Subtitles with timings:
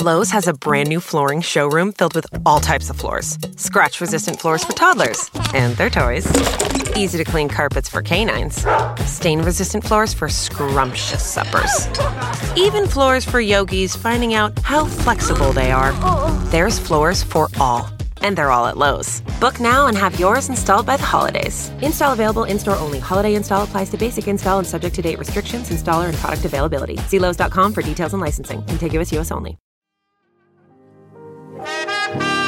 [0.00, 4.40] Lowe's has a brand new flooring showroom filled with all types of floors scratch resistant
[4.40, 6.26] floors for toddlers and their toys,
[6.96, 8.64] easy to clean carpets for canines,
[9.04, 11.86] stain resistant floors for scrumptious suppers,
[12.56, 15.92] even floors for yogis finding out how flexible they are.
[16.46, 17.86] There's floors for all.
[18.22, 19.20] And they're all at Lowe's.
[19.38, 21.70] Book now and have yours installed by the holidays.
[21.82, 23.00] Install available in store only.
[23.00, 26.96] Holiday install applies to basic install and subject to date restrictions, installer, and product availability.
[27.08, 28.64] See Lowe's.com for details and licensing.
[28.64, 29.30] Contiguous U.S.
[29.30, 29.58] only.
[31.62, 32.39] Thank you.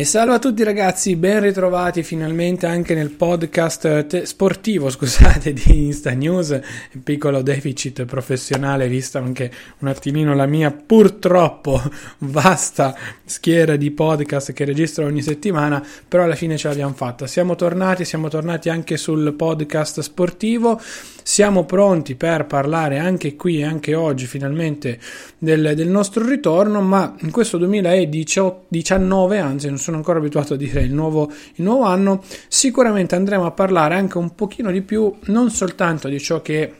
[0.00, 5.84] E salve a tutti ragazzi, ben ritrovati finalmente anche nel podcast te- sportivo, scusate, di
[5.84, 6.58] Insta News,
[7.04, 11.82] piccolo deficit professionale, vista anche un attimino la mia purtroppo
[12.20, 17.26] vasta schiera di podcast che registro ogni settimana, però alla fine ce l'abbiamo fatta.
[17.26, 20.80] Siamo tornati, siamo tornati anche sul podcast sportivo,
[21.22, 24.98] siamo pronti per parlare anche qui e anche oggi finalmente
[25.36, 30.56] del, del nostro ritorno, ma in questo 2019, anzi non sono sono ancora abituato a
[30.56, 35.12] dire il nuovo, il nuovo anno, sicuramente andremo a parlare anche un pochino di più,
[35.24, 36.74] non soltanto di ciò che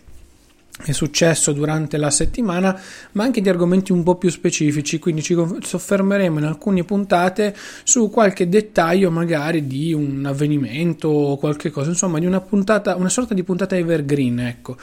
[0.82, 2.80] è successo durante la settimana,
[3.12, 8.08] ma anche di argomenti un po' più specifici, quindi ci soffermeremo in alcune puntate su
[8.08, 13.34] qualche dettaglio magari di un avvenimento o qualche cosa, insomma, di una puntata, una sorta
[13.34, 14.76] di puntata evergreen, ecco.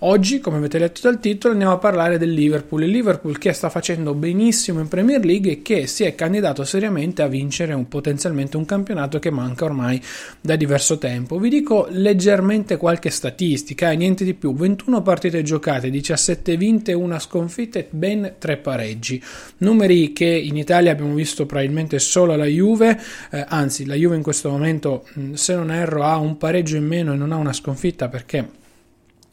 [0.00, 2.82] Oggi, come avete letto dal titolo, andiamo a parlare del Liverpool.
[2.82, 7.22] Il Liverpool che sta facendo benissimo in Premier League e che si è candidato seriamente
[7.22, 9.98] a vincere un, potenzialmente un campionato che manca ormai
[10.38, 11.38] da diverso tempo.
[11.38, 14.54] Vi dico leggermente qualche statistica, eh, niente di più.
[14.54, 19.22] 21 partite giocate, 17 vinte, una sconfitta e ben 3 pareggi.
[19.58, 24.22] Numeri che in Italia abbiamo visto probabilmente solo alla Juve, eh, anzi la Juve in
[24.22, 28.10] questo momento, se non erro, ha un pareggio in meno e non ha una sconfitta
[28.10, 28.64] perché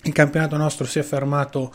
[0.04, 1.72] il campionato nostro si è fermato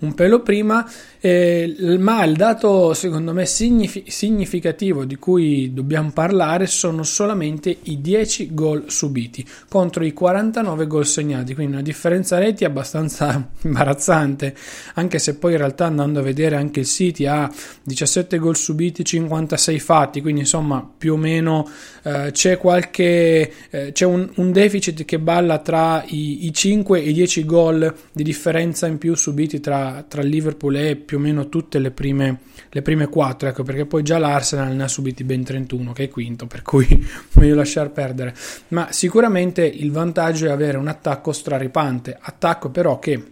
[0.00, 0.88] un pelo prima,
[1.20, 8.00] eh, ma il dato secondo me signif- significativo di cui dobbiamo parlare sono solamente i
[8.00, 14.54] 10 gol subiti contro i 49 gol segnati, quindi una differenza reti abbastanza imbarazzante,
[14.94, 17.50] anche se poi in realtà andando a vedere anche il City ha
[17.82, 21.68] 17 gol subiti, 56 fatti, quindi insomma più o meno
[22.02, 27.10] eh, c'è qualche eh, c'è un, un, deficit che balla tra i, i 5 e
[27.10, 31.20] i 10 gol gol di differenza in più subiti tra, tra Liverpool e più o
[31.20, 35.24] meno tutte le prime, le prime 4, ecco, perché poi già l'Arsenal ne ha subiti
[35.24, 36.86] ben 31, che è quinto, per cui
[37.34, 38.34] meglio lasciar perdere.
[38.68, 43.30] Ma sicuramente il vantaggio è avere un attacco straripante, attacco però che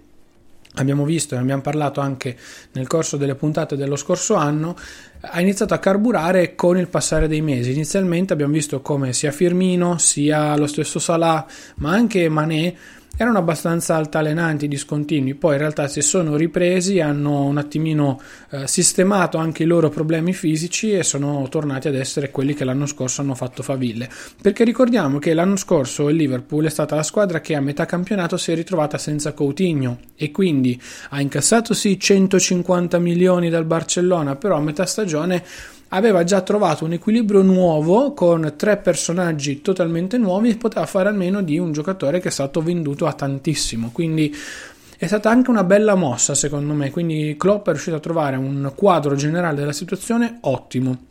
[0.74, 2.36] abbiamo visto e abbiamo parlato anche
[2.72, 4.76] nel corso delle puntate dello scorso anno,
[5.20, 7.72] ha iniziato a carburare con il passare dei mesi.
[7.72, 11.44] Inizialmente abbiamo visto come sia Firmino, sia lo stesso Salah,
[11.76, 12.74] ma anche Mané
[13.22, 19.36] erano abbastanza altalenanti, discontinui, poi in realtà si sono ripresi, hanno un attimino eh, sistemato
[19.36, 23.34] anche i loro problemi fisici e sono tornati ad essere quelli che l'anno scorso hanno
[23.34, 24.08] fatto faville.
[24.40, 28.38] Perché ricordiamo che l'anno scorso il Liverpool è stata la squadra che a metà campionato
[28.38, 34.56] si è ritrovata senza Coutinho e quindi ha incassato sì 150 milioni dal Barcellona, però
[34.56, 35.44] a metà stagione
[35.90, 41.42] aveva già trovato un equilibrio nuovo con tre personaggi totalmente nuovi e poteva fare almeno
[41.42, 43.90] di un giocatore che è stato venduto a tantissimo.
[43.92, 44.34] Quindi
[44.96, 46.90] è stata anche una bella mossa secondo me.
[46.90, 51.08] Quindi Klopp è riuscito a trovare un quadro generale della situazione ottimo.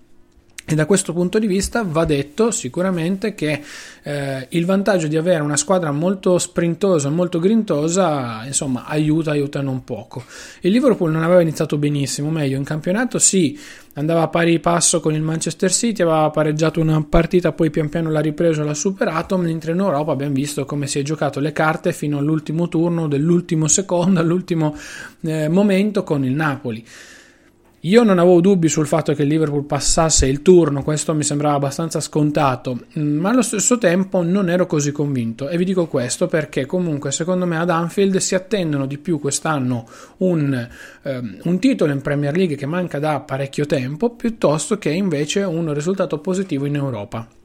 [0.72, 3.60] E da questo punto di vista va detto sicuramente che
[4.04, 9.84] eh, il vantaggio di avere una squadra molto sprintosa, molto grintosa, insomma, aiuta, aiuta non
[9.84, 10.24] poco.
[10.62, 13.60] Il Liverpool non aveva iniziato benissimo, meglio in campionato sì,
[13.94, 18.12] andava a pari passo con il Manchester City, aveva pareggiato una partita, poi pian piano
[18.12, 21.94] l'ha ripreso, l'ha superato, mentre in Europa abbiamo visto come si è giocato le carte
[21.94, 24.78] fino all'ultimo turno, dell'ultimo secondo, all'ultimo
[25.22, 26.86] eh, momento con il Napoli.
[27.84, 31.56] Io non avevo dubbi sul fatto che il Liverpool passasse il turno, questo mi sembrava
[31.56, 36.28] abbastanza scontato, mm, ma allo stesso tempo non ero così convinto e vi dico questo
[36.28, 39.88] perché comunque secondo me ad Anfield si attendono di più quest'anno
[40.18, 40.68] un,
[41.04, 45.74] um, un titolo in Premier League che manca da parecchio tempo piuttosto che invece un
[45.74, 47.39] risultato positivo in Europa.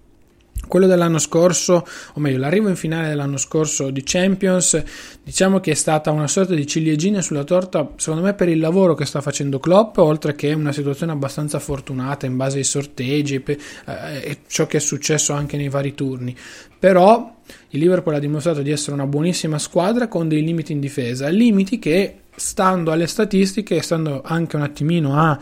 [0.66, 4.82] Quello dell'anno scorso, o meglio, l'arrivo in finale dell'anno scorso di Champions,
[5.22, 8.94] diciamo che è stata una sorta di ciliegina sulla torta, secondo me, per il lavoro
[8.94, 13.58] che sta facendo Klopp, oltre che una situazione abbastanza fortunata in base ai sorteggi e
[13.86, 16.34] eh, ciò che è successo anche nei vari turni.
[16.78, 17.34] Però
[17.70, 21.78] il Liverpool ha dimostrato di essere una buonissima squadra con dei limiti in difesa, limiti
[21.78, 25.38] che, stando alle statistiche, stando anche un attimino a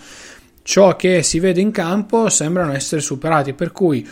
[0.62, 4.08] ciò che si vede in campo sembrano essere superati, per cui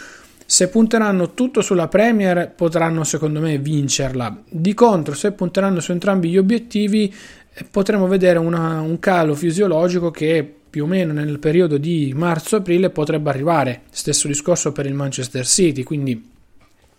[0.51, 4.43] se punteranno tutto sulla Premier potranno secondo me vincerla.
[4.49, 7.15] Di contro, se punteranno su entrambi gli obiettivi
[7.55, 12.91] eh, potremo vedere una, un calo fisiologico che più o meno nel periodo di marzo-aprile
[12.91, 13.83] potrebbe arrivare.
[13.91, 16.21] Stesso discorso per il Manchester City, quindi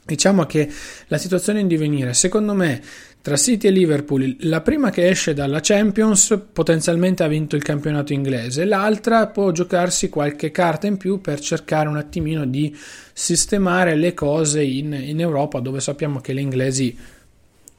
[0.04, 0.70] diciamo che
[1.08, 2.14] la situazione in divenire.
[2.14, 2.82] Secondo me
[3.22, 8.14] tra City e Liverpool, la prima che esce dalla Champions potenzialmente ha vinto il campionato
[8.14, 12.76] inglese, l'altra può giocarsi qualche carta in più per cercare un attimino di
[13.14, 16.98] sistemare le cose in, in Europa, dove sappiamo che le inglesi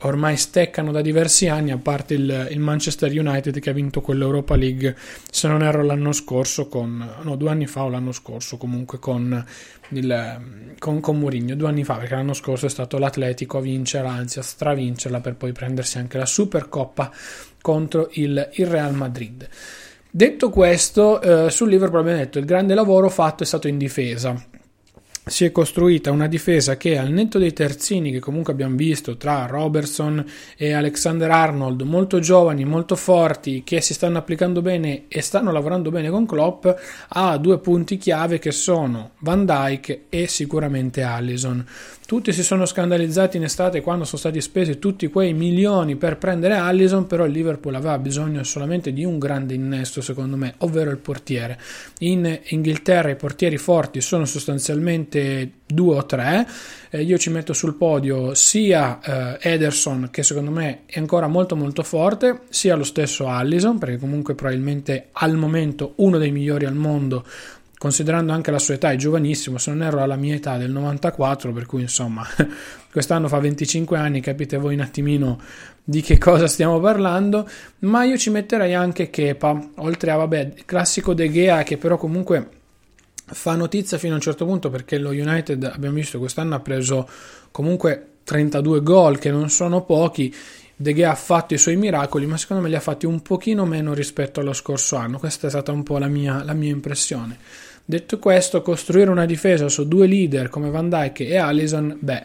[0.02, 4.56] ormai steccano da diversi anni, a parte il, il, Manchester United che ha vinto quell'Europa
[4.56, 4.96] League,
[5.30, 9.44] se non erro l'anno scorso, con, no, due anni fa o l'anno scorso comunque con,
[9.90, 10.40] il,
[10.78, 14.38] con, con Mourinho, due anni fa, perché l'anno scorso è stato l'Atletico a vincerla, anzi
[14.38, 17.10] a stravincerla per poi prendersi anche la Supercoppa
[17.60, 19.48] contro il, il Real Madrid.
[20.10, 24.50] Detto questo, eh, sul Liverpool abbiamo detto il grande lavoro fatto è stato in difesa
[25.24, 29.46] si è costruita una difesa che al netto dei terzini che comunque abbiamo visto tra
[29.46, 30.24] Robertson
[30.56, 35.90] e Alexander Arnold molto giovani, molto forti che si stanno applicando bene e stanno lavorando
[35.90, 36.66] bene con Klopp
[37.08, 41.64] ha due punti chiave che sono Van Dyke e sicuramente Allison
[42.06, 46.54] tutti si sono scandalizzati in estate quando sono stati spesi tutti quei milioni per prendere
[46.54, 50.98] Allison, però il Liverpool aveva bisogno solamente di un grande innesto, secondo me, ovvero il
[50.98, 51.58] portiere.
[52.00, 56.46] In Inghilterra i portieri forti sono sostanzialmente due o tre.
[56.90, 61.56] Eh, io ci metto sul podio sia eh, Ederson, che secondo me è ancora molto
[61.56, 66.74] molto forte, sia lo stesso Allison, perché comunque probabilmente al momento uno dei migliori al
[66.74, 67.24] mondo
[67.82, 71.52] considerando anche la sua età, è giovanissimo, se non erro alla mia età del 94,
[71.52, 72.24] per cui insomma
[72.92, 75.40] quest'anno fa 25 anni, capite voi un attimino
[75.82, 77.44] di che cosa stiamo parlando,
[77.80, 82.48] ma io ci metterei anche Kepa, oltre a vabbè, classico De Gea che però comunque
[83.24, 87.08] fa notizia fino a un certo punto perché lo United abbiamo visto quest'anno ha preso
[87.50, 90.32] comunque 32 gol che non sono pochi
[90.76, 93.64] De Gea ha fatto i suoi miracoli, ma secondo me li ha fatti un pochino
[93.64, 95.18] meno rispetto allo scorso anno.
[95.18, 97.38] Questa è stata un po' la mia, la mia impressione.
[97.84, 102.24] Detto questo, costruire una difesa su due leader come Van Dyke e Allison, beh,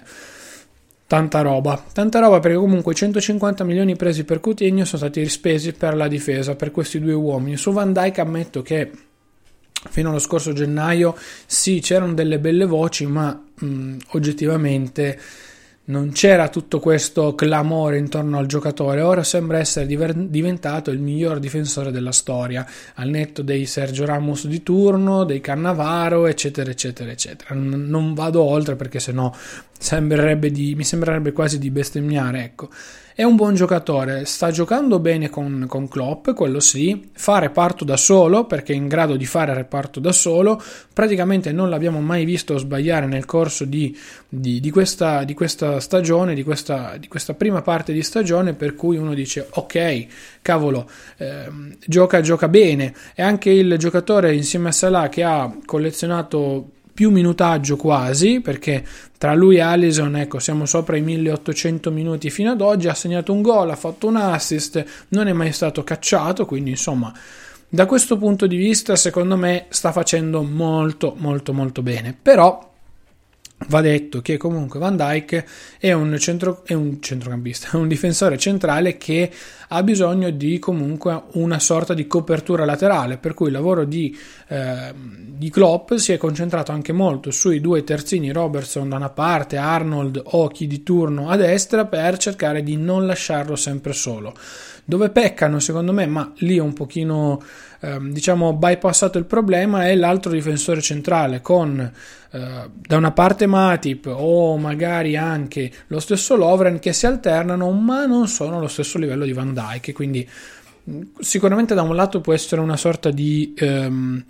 [1.07, 1.83] tanta roba.
[1.92, 6.56] Tanta roba perché comunque 150 milioni presi per Coutinho sono stati spesi per la difesa,
[6.56, 7.57] per questi due uomini.
[7.57, 8.92] Su Van Dyke ammetto che
[9.89, 11.15] fino allo scorso gennaio
[11.45, 15.19] sì, c'erano delle belle voci, ma mh, oggettivamente
[15.88, 21.92] non c'era tutto questo clamore intorno al giocatore, ora sembra essere diventato il miglior difensore
[21.92, 27.56] della storia, al netto dei Sergio Ramos di turno, dei Cannavaro, eccetera, eccetera, eccetera.
[27.56, 29.31] Non vado oltre perché sennò
[29.80, 32.69] sembrerebbe di, mi sembrerebbe quasi di bestemmiare, ecco.
[33.18, 37.98] È un buon giocatore, sta giocando bene con, con Klopp, quello sì, fa reparto da
[37.98, 40.62] solo perché è in grado di fare reparto da solo,
[40.94, 43.98] praticamente non l'abbiamo mai visto sbagliare nel corso di,
[44.30, 48.75] di, di, questa, di questa, stagione, di questa, di questa, prima parte di stagione, per
[48.75, 50.06] cui uno dice ok,
[50.44, 50.88] cavolo,
[51.18, 51.50] eh,
[51.88, 52.94] gioca, gioca bene.
[53.16, 58.84] E anche il giocatore insieme a Salah che ha collezionato più minutaggio quasi, perché
[59.20, 63.32] tra lui e Allison, ecco, siamo sopra i 1800 minuti fino ad oggi, ha segnato
[63.32, 67.14] un gol, ha fatto un assist, non è mai stato cacciato, quindi insomma,
[67.70, 72.18] da questo punto di vista, secondo me sta facendo molto molto molto bene.
[72.20, 72.66] Però
[73.66, 75.44] Va detto che comunque Van Dyke
[75.80, 79.32] è un, centro, è un centrocampista, un difensore centrale che
[79.70, 84.16] ha bisogno di comunque una sorta di copertura laterale, per cui il lavoro di,
[84.50, 89.58] eh, di Klopp si è concentrato anche molto sui due terzini Robertson da una parte,
[89.58, 94.36] Arnold o chi di turno a destra per cercare di non lasciarlo sempre solo.
[94.89, 97.41] Dove peccano secondo me, ma lì un pochino
[97.82, 101.77] ehm, diciamo bypassato il problema, è l'altro difensore centrale con
[102.32, 108.06] eh, da una parte Matip o magari anche lo stesso Lovren che si alternano ma
[108.06, 110.25] non sono allo stesso livello di Van Dyke, quindi
[111.20, 113.53] sicuramente da un lato può essere una sorta di...
[113.58, 114.24] Ehm,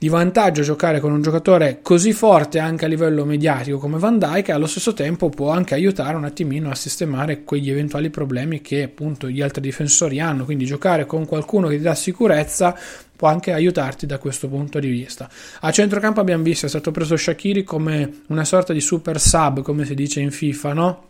[0.00, 4.50] di vantaggio giocare con un giocatore così forte anche a livello mediatico come Van Dyke
[4.50, 9.28] allo stesso tempo può anche aiutare un attimino a sistemare quegli eventuali problemi che appunto
[9.28, 12.74] gli altri difensori hanno quindi giocare con qualcuno che ti dà sicurezza
[13.14, 15.28] può anche aiutarti da questo punto di vista
[15.60, 19.84] a centrocampo abbiamo visto è stato preso Shakiri come una sorta di super sub come
[19.84, 21.09] si dice in FIFA no?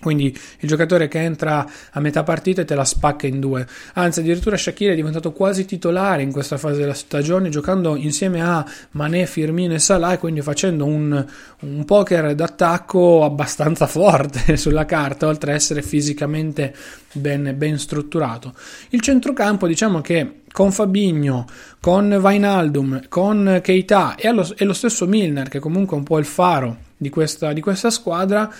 [0.00, 0.26] Quindi
[0.60, 3.66] il giocatore che entra a metà partita e te la spacca in due.
[3.94, 8.64] Anzi, addirittura Shakira è diventato quasi titolare in questa fase della stagione, giocando insieme a
[8.92, 11.26] Mané, Firmino e Salah, e quindi facendo un,
[11.60, 16.74] un poker d'attacco abbastanza forte sulla carta, oltre a essere fisicamente
[17.12, 18.54] ben, ben strutturato.
[18.90, 21.44] Il centrocampo, diciamo che con Fabigno,
[21.80, 26.18] con Vainaldum, con Keita e, allo, e lo stesso Milner, che comunque è un po'
[26.18, 28.52] il faro di questa, di questa squadra,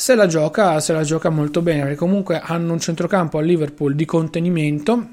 [0.00, 3.94] se la, gioca, se la gioca molto bene, perché comunque hanno un centrocampo a Liverpool
[3.94, 5.08] di contenimento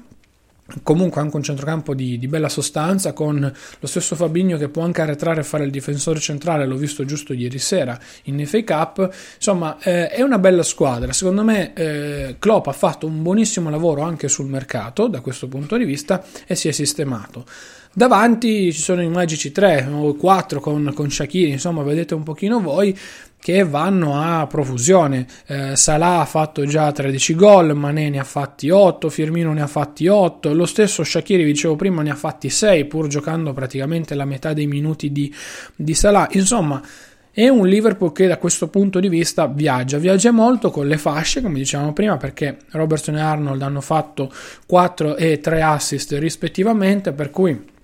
[0.82, 3.40] comunque anche un centrocampo di, di, bella sostanza con
[3.78, 7.32] lo stesso Fabigno che può anche arretrare e fare il difensore centrale l'ho visto giusto
[7.32, 9.14] ieri sera in FA Cup.
[9.36, 11.12] Insomma eh, è una bella squadra.
[11.12, 15.76] Secondo me eh, Klopp ha fatto un buonissimo lavoro anche sul mercato da questo punto
[15.76, 17.44] di vista e si è sistemato.
[17.92, 22.60] Davanti ci sono i magici 3 o 4 con, con Shakiri insomma vedete un pochino
[22.60, 22.96] voi
[23.40, 25.26] che vanno a profusione.
[25.46, 29.66] Eh, Salah ha fatto già 13 gol, Mané ne ha fatti 8, Firmino ne ha
[29.66, 34.24] fatti 8, lo stesso Shakiri, dicevo prima, ne ha fatti 6 pur giocando praticamente la
[34.24, 35.32] metà dei minuti di,
[35.74, 36.28] di Salah.
[36.32, 36.82] Insomma,
[37.30, 41.40] è un Liverpool che da questo punto di vista viaggia, viaggia molto con le fasce,
[41.40, 44.32] come dicevamo prima, perché Robertson e Arnold hanno fatto
[44.66, 47.76] 4 e 3 assist rispettivamente, per cui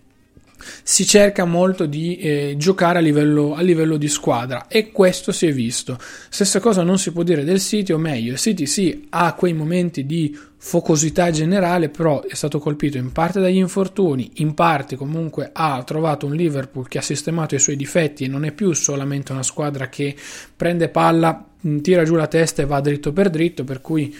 [0.82, 5.46] si cerca molto di eh, giocare a livello, a livello, di squadra e questo si
[5.46, 5.98] è visto.
[6.28, 9.52] Stessa cosa non si può dire del City, o meglio, il City sì ha quei
[9.52, 15.50] momenti di focosità generale, però è stato colpito in parte dagli infortuni, in parte comunque
[15.52, 19.32] ha trovato un Liverpool che ha sistemato i suoi difetti e non è più solamente
[19.32, 20.16] una squadra che
[20.56, 21.44] prende palla,
[21.82, 24.14] tira giù la testa e va dritto per dritto, per cui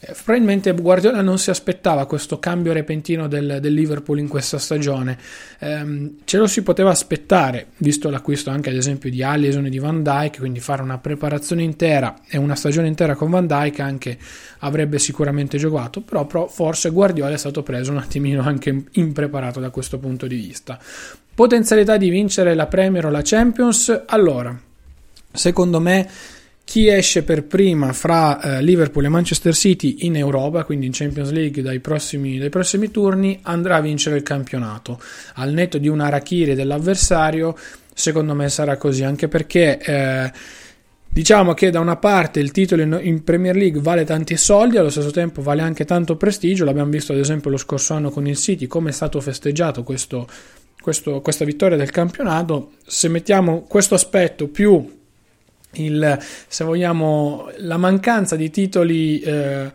[0.00, 5.18] eh, probabilmente Guardiola non si aspettava questo cambio repentino del, del Liverpool in questa stagione.
[5.60, 9.78] Um, ce lo si poteva aspettare, visto l'acquisto anche ad esempio di Allison e di
[9.78, 14.18] Van Dyke, quindi fare una preparazione intera e una stagione intera con Van Dyke anche
[14.60, 19.70] avrebbe sicuramente giocato, però, però forse Guardiola è stato preso un attimino anche impreparato da
[19.70, 20.78] questo punto di vista.
[21.34, 24.04] Potenzialità di vincere la Premier o la Champions?
[24.06, 24.56] Allora,
[25.32, 26.08] secondo me
[26.68, 31.30] chi esce per prima fra eh, Liverpool e Manchester City in Europa, quindi in Champions
[31.30, 35.00] League dai prossimi, dai prossimi turni, andrà a vincere il campionato.
[35.36, 37.56] Al netto di un Arachiri dell'avversario,
[37.94, 40.30] secondo me sarà così, anche perché eh,
[41.08, 45.10] diciamo che da una parte il titolo in, Premier League vale tanti soldi, allo stesso
[45.10, 48.66] tempo vale anche tanto prestigio, l'abbiamo visto ad esempio lo scorso anno con il City,
[48.66, 50.28] come è stato festeggiato questo,
[50.78, 52.72] questo, questa vittoria del campionato.
[52.86, 54.96] Se mettiamo questo aspetto più
[55.72, 59.70] il, se vogliamo, la mancanza di titoli eh,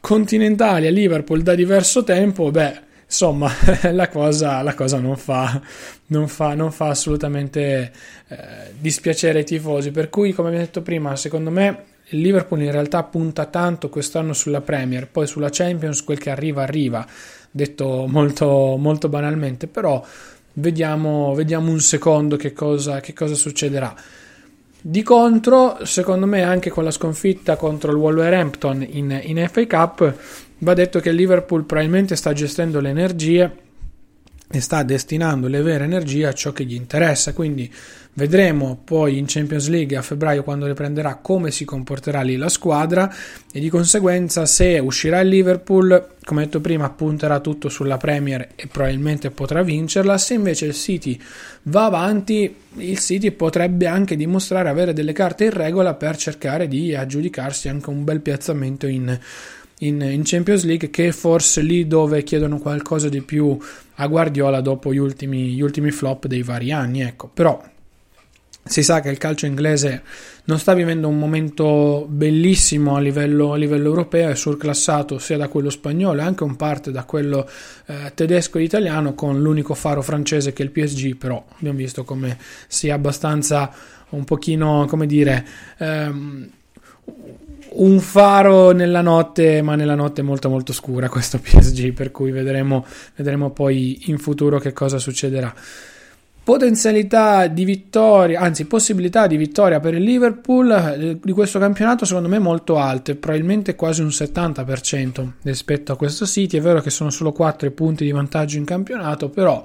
[0.00, 3.50] continentali a Liverpool da diverso tempo, beh, insomma,
[3.92, 5.60] la cosa, la cosa non, fa,
[6.06, 7.92] non, fa, non, fa, assolutamente
[8.28, 8.36] eh,
[8.78, 9.90] dispiacere ai tifosi.
[9.90, 14.60] Per cui, come abbiamo detto prima, secondo me Liverpool in realtà punta tanto quest'anno sulla
[14.60, 17.06] Premier, poi sulla Champions quel che arriva arriva,
[17.50, 20.04] detto molto, molto banalmente, però
[20.54, 23.94] vediamo, vediamo un secondo che cosa, che cosa succederà.
[24.86, 30.14] Di contro, secondo me, anche con la sconfitta contro il Wolverhampton in, in FA Cup,
[30.58, 33.56] va detto che il Liverpool probabilmente sta gestendo le energie
[34.46, 37.32] e sta destinando le vere energie a ciò che gli interessa.
[37.32, 37.72] Quindi
[38.14, 43.12] vedremo poi in Champions League a febbraio quando riprenderà come si comporterà lì la squadra
[43.52, 48.66] e di conseguenza se uscirà il Liverpool, come detto prima, punterà tutto sulla Premier e
[48.66, 50.16] probabilmente potrà vincerla.
[50.18, 51.20] Se invece il City
[51.64, 56.94] va avanti, il City potrebbe anche dimostrare avere delle carte in regola per cercare di
[56.94, 59.18] aggiudicarsi anche un bel piazzamento in
[59.78, 63.58] in, Champions League che forse lì dove chiedono qualcosa di più
[63.96, 67.60] a Guardiola dopo gli ultimi, gli ultimi flop dei vari anni ecco però
[68.66, 70.02] si sa che il calcio inglese
[70.46, 75.48] non sta vivendo un momento bellissimo a livello, a livello europeo, è surclassato sia da
[75.48, 77.48] quello spagnolo e anche un parte da quello
[77.86, 82.04] eh, tedesco e italiano, con l'unico faro francese che è il PSG, però abbiamo visto
[82.04, 83.70] come sia abbastanza
[84.10, 85.46] un pochino, come dire,
[85.78, 86.48] ehm,
[87.76, 92.86] un faro nella notte, ma nella notte molto molto scura questo PSG, per cui vedremo,
[93.16, 95.54] vedremo poi in futuro che cosa succederà.
[96.44, 102.28] Potenzialità di vittoria, anzi possibilità di vittoria per il Liverpool eh, di questo campionato secondo
[102.28, 106.58] me molto alte, probabilmente quasi un 70% rispetto a questo City.
[106.58, 109.64] È vero che sono solo 4 punti di vantaggio in campionato, però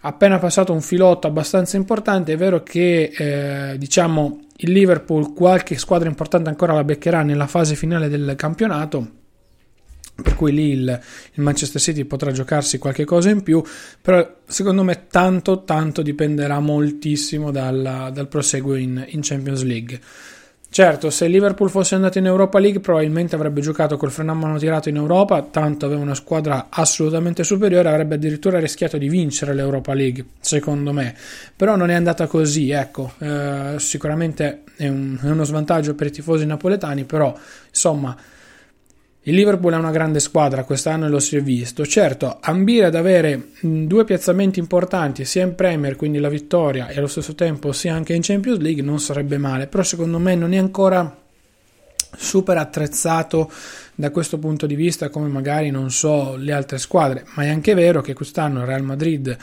[0.00, 6.10] appena passato un filotto abbastanza importante, è vero che eh, diciamo il Liverpool qualche squadra
[6.10, 9.17] importante ancora la beccherà nella fase finale del campionato
[10.20, 11.00] per cui lì il,
[11.34, 13.62] il, Manchester City potrà giocarsi qualche cosa in più,
[14.02, 20.00] però secondo me tanto tanto dipenderà moltissimo dal, dal proseguo in, in, Champions League.
[20.70, 24.58] Certo, se Liverpool fosse andato in Europa League probabilmente avrebbe giocato col freno a mano
[24.58, 29.94] tirato in Europa, tanto aveva una squadra assolutamente superiore, avrebbe addirittura rischiato di vincere l'Europa
[29.94, 31.14] League, secondo me.
[31.56, 36.10] Però non è andata così, ecco, eh, sicuramente è, un, è uno svantaggio per i
[36.10, 37.34] tifosi napoletani, però
[37.68, 38.16] insomma
[39.28, 41.84] Il Liverpool è una grande squadra, quest'anno lo si è visto.
[41.84, 47.08] Certo, ambire ad avere due piazzamenti importanti sia in Premier, quindi la vittoria, e allo
[47.08, 50.56] stesso tempo sia anche in Champions League non sarebbe male, però secondo me non è
[50.56, 51.14] ancora
[52.16, 53.52] super attrezzato
[53.94, 57.74] da questo punto di vista come magari non so le altre squadre, ma è anche
[57.74, 59.36] vero che quest'anno il Real Madrid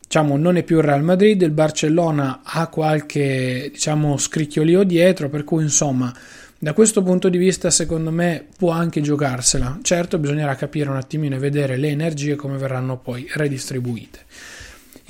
[0.00, 5.44] diciamo non è più il Real Madrid, il Barcellona ha qualche diciamo scricchiolio dietro, per
[5.44, 6.12] cui insomma
[6.58, 9.78] da questo punto di vista, secondo me, può anche giocarsela.
[9.82, 14.20] Certo, bisognerà capire un attimino e vedere le energie come verranno poi redistribuite.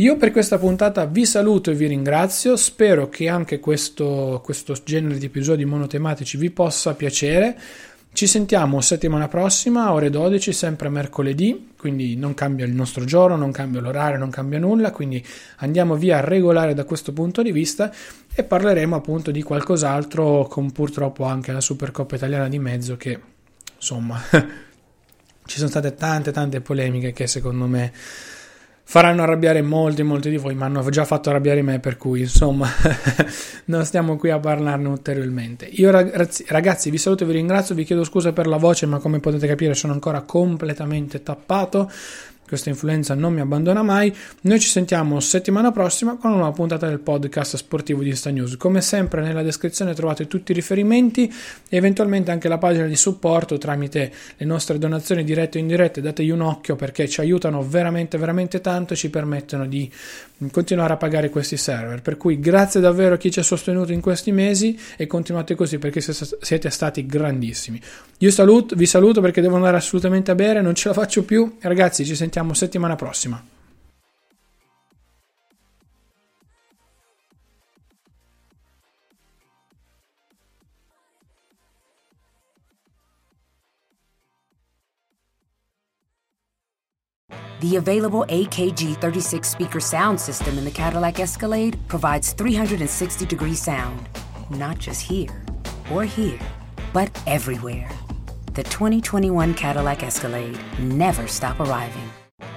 [0.00, 5.16] Io per questa puntata vi saluto e vi ringrazio, spero che anche questo, questo genere
[5.16, 7.58] di episodi monotematici vi possa piacere.
[8.16, 13.52] Ci sentiamo settimana prossima, ore 12, sempre mercoledì, quindi non cambia il nostro giorno, non
[13.52, 15.22] cambia l'orario, non cambia nulla, quindi
[15.56, 17.92] andiamo via regolare da questo punto di vista
[18.34, 23.20] e parleremo appunto di qualcos'altro con purtroppo anche la Supercoppa italiana di mezzo che
[23.74, 24.18] insomma
[25.44, 27.92] ci sono state tante tante polemiche che secondo me
[28.88, 32.68] faranno arrabbiare molti, molti di voi, ma hanno già fatto arrabbiare me, per cui insomma
[33.66, 35.66] non stiamo qui a parlarne ulteriormente.
[35.66, 39.18] Io ragazzi, ragazzi vi saluto vi ringrazio, vi chiedo scusa per la voce, ma come
[39.18, 41.90] potete capire sono ancora completamente tappato
[42.46, 44.14] questa influenza non mi abbandona mai.
[44.42, 48.56] Noi ci sentiamo settimana prossima con una nuova puntata del podcast sportivo di Insta News.
[48.56, 51.32] Come sempre nella descrizione trovate tutti i riferimenti
[51.68, 56.00] e eventualmente anche la pagina di supporto tramite le nostre donazioni dirette o indirette.
[56.00, 59.90] Dategli un occhio perché ci aiutano veramente veramente tanto e ci permettono di
[60.52, 62.02] continuare a pagare questi server.
[62.02, 65.78] Per cui grazie davvero a chi ci ha sostenuto in questi mesi e continuate così
[65.78, 67.80] perché siete stati grandissimi.
[68.18, 71.56] Io saluto, vi saluto perché devo andare assolutamente a bere, non ce la faccio più.
[71.60, 72.14] Ragazzi, ci
[72.54, 73.42] settimana prossima.
[87.60, 94.08] The available AKG 36 speaker sound system in the Cadillac Escalade provides 360 degree sound,
[94.50, 95.42] not just here
[95.90, 96.38] or here,
[96.92, 97.88] but everywhere.
[98.52, 102.10] The 2021 Cadillac Escalade never stop arriving.